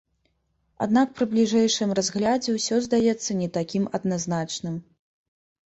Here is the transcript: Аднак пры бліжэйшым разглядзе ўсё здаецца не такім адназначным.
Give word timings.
Аднак 0.85 1.11
пры 1.19 1.27
бліжэйшым 1.33 1.93
разглядзе 1.99 2.57
ўсё 2.57 2.81
здаецца 2.87 3.31
не 3.45 3.49
такім 3.61 3.89
адназначным. 4.01 4.83